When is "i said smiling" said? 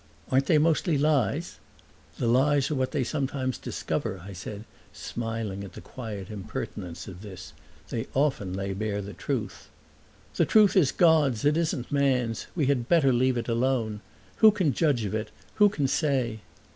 4.25-5.63